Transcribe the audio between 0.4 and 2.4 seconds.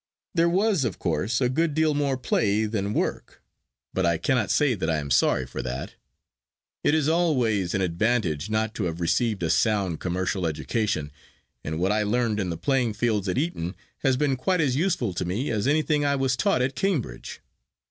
was, of course, a good deal more